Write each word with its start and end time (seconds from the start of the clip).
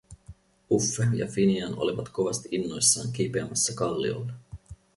Uffe 0.71 1.05
ja 1.15 1.27
Finian 1.27 1.73
olivat 1.77 2.09
kovasti 2.09 2.49
innoissaan 2.51 3.11
kiipeämässä 3.11 3.73
kalliolle. 3.75 4.33